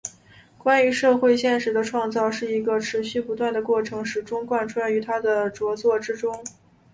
[0.57, 6.43] 关于社会现实的创造是一个持续不断的过程始终贯穿于他的着作之中。